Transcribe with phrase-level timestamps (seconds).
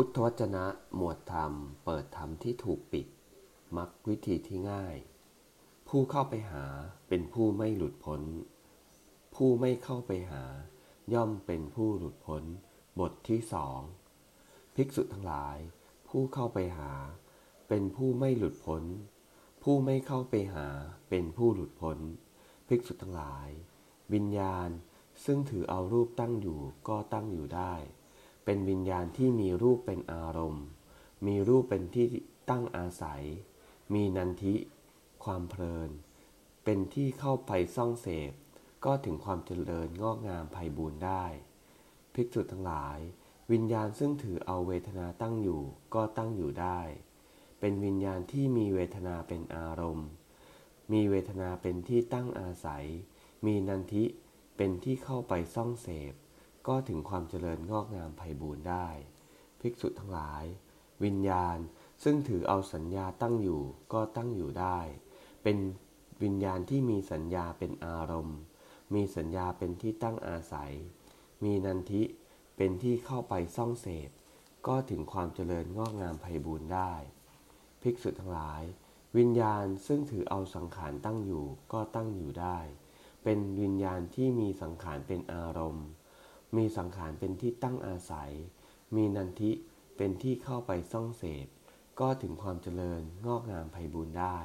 [0.00, 1.52] พุทธวจนะหมวดธรรม
[1.84, 3.06] เปิดธรรมที่ถูกปิด
[3.76, 4.96] มักวิธีที่ง่าย
[5.88, 6.64] ผู้เข้าไปหา
[7.08, 8.22] เป็นผู้ไม่หลุดพ้น
[9.34, 10.44] ผู้ไม่เข้าไปหา
[11.14, 12.44] ย่อมเป็นผู้หลุดพ้น
[13.00, 13.80] บทที่สอง
[14.74, 15.56] ภิกษุทั้งหลาย
[16.08, 16.92] ผู้เข้าไปหา
[17.68, 18.82] เป็นผู้ไม่หลุดพ้น
[19.62, 20.68] ผู้ไม่เข้าไปหา
[21.08, 21.98] เป็นผู้หลุดพ้น
[22.68, 23.48] ภิกษุทั้งหลาย
[24.12, 24.68] วิญญาณ
[25.24, 27.74] ซึ่งถือเอารูปตั้งอยู่ก็ตั้งอยู่ได้
[28.50, 30.64] เป็นวิญญาณที่มีรูปเป็นอารมณ์
[31.26, 32.06] มีรูปเป็นที่
[32.50, 33.22] ตั้งอาศัย
[33.94, 34.54] มีนันทิ
[35.24, 35.90] ความเพลิน
[36.64, 38.32] เป็นที่เข้าไปซ่องเสพ
[38.84, 41.24] ก็ถึงความเจริญงอกงามไพบูรณ์ได้
[42.14, 42.98] ภิกษุทั้งหลาย
[43.52, 45.62] วิญญาณซึ่งถือเอาเวทนาตั้งอยู่
[45.94, 46.80] ก็ตั้งอยู่ได้
[47.60, 50.08] เป็นวิญญาณที่มีเวทนาเป็นอารมณ์
[50.92, 52.84] มีเวทนาเป็นที่ตั้งอาศัย
[53.46, 54.04] มีนันทิ
[54.56, 56.14] เป็นที่เข้าไปซ่องเสพ
[56.68, 58.88] ก็ถึงความเจริญงอกงามไพบูรณ์ได้
[59.60, 60.44] ภิกษุทั้งหลาย
[61.04, 61.58] วิญญาณ
[62.04, 64.78] ซึ่งถือเอาสัญญาตั้งอยู่ก็ตั้งอยู่ได้
[65.42, 65.58] เป็น
[66.22, 68.38] วิญญาณที่มีสัญญาเป็นอารมณ์
[68.94, 70.72] มีสัญญาเป็นที่ตั้งอาศัย
[71.44, 72.02] มีนันทิ
[72.56, 74.10] เป็นที่เข้าไปซ่องเสพ
[74.66, 76.92] ก็ถึงความเจริญงอกงามไพบูรณ์ได้
[77.82, 78.62] ภิกษุทั้งหลาย
[79.16, 82.58] วิญญาณซึ่งถือเอาสังขารตั้งอยู่ก็ตั้งอยู่ได้
[83.24, 85.86] เป็นวิญญาณที่มีสังขารเป็นอารมณ์
[86.56, 88.30] มีสังขารเป็นที่ตั้งอาศัย
[88.94, 89.52] มีนันทิ
[89.96, 91.46] เป็นที่เข้าไปซ่องเสพ
[92.00, 94.38] ก็ถึงความเจริญงอกงามไพบูรณ์ได้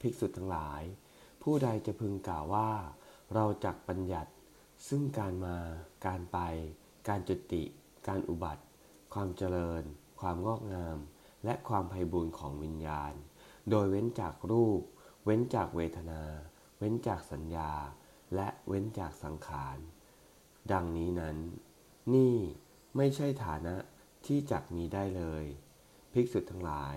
[0.00, 0.82] ภิกษุทั้งหลาย
[1.42, 2.70] ผู้ใดจะพึงกล่าวว่า
[3.34, 4.32] เราจักบัญญัติ
[4.88, 5.56] ซึ่งการมา
[6.06, 6.38] การไป
[7.08, 7.62] การจุติ
[8.08, 8.64] การอุบัติ
[9.14, 9.82] ความเจริญ
[10.20, 10.98] ความงอกงาม
[11.44, 13.12] และความไพบูรณ์ของวิญญาณ
[13.70, 14.80] โดยเว้นจากรูป
[15.24, 16.22] เว้นจากเวทนา
[16.78, 17.72] เว้นจากสัญญา
[18.34, 19.78] และเว้นจากสังขาร
[20.72, 21.36] ดังนี้นั้น
[22.14, 22.36] นี่
[22.96, 23.74] ไม่ใช่ฐานะ
[24.26, 25.44] ที่จักมีได้เลย
[26.12, 26.96] ภิกษุทั้งหลาย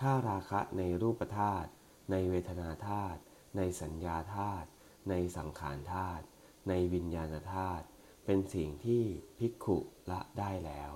[0.00, 1.70] ถ้าราคะในรูปธาตุ
[2.10, 3.20] ในเวทนาธาตุ
[3.56, 4.68] ในสัญญาธาตุ
[5.10, 6.24] ในสังขารธาตุ
[6.68, 7.84] ในวิญญาณธาตุ
[8.24, 9.02] เป็นสิ่งที่
[9.38, 9.78] ภิกขุ
[10.10, 10.92] ละได้แล้ว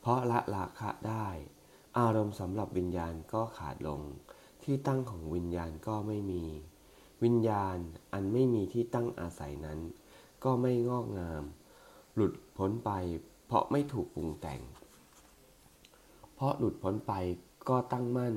[0.00, 1.28] เพราะละราคะได้
[1.98, 4.00] อารมณ์สำหรับวิญญาณก็ขาดลง
[4.62, 6.44] ที่ตั้งของวิญญาณก็ไม่มี
[7.24, 7.76] วิญญาณ
[8.12, 9.80] อันไม่มีที่ตั้งอาศัยนั้น
[10.44, 11.44] ก็ไม่งอกงาม
[12.14, 12.90] หลุดพ้นไป
[13.46, 14.60] เพราะไม่ถูกปรุงแต่ง
[16.34, 17.12] เพราะหลุดพ้นไป
[17.68, 18.36] ก็ตั้งมั่น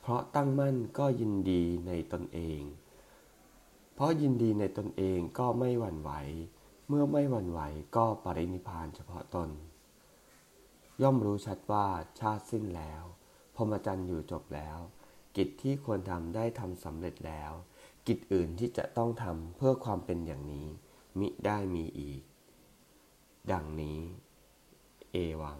[0.00, 2.60] เพราะตั้งมั่นก็ยินดีในตนเอง
[3.94, 6.10] เพราะยินดีในตนเองก็ไม่หวั่นไหว
[6.88, 7.60] เมื่อไม่หวั่นไหว
[7.96, 9.48] ก็ปรินิพานเฉพาะตน
[11.02, 11.86] ย่อมรู้ชัดว่า
[12.20, 13.02] ชาติสิ้นแล้ว
[13.54, 14.78] พรหมจรรย์อยู่จบแล้ว
[15.36, 17.52] กิจที่ควรทำได้ทำสำเร็จแล้ว
[18.08, 20.66] กิจอื่นที่จะต้องทำเพื่อความเป็นอย่างนี้
[21.18, 22.22] มิได้มีอีก
[23.52, 23.98] ดังนี้
[25.12, 25.58] เอวัง